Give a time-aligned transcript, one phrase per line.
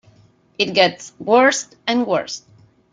[0.57, 2.41] It gets worse and worse.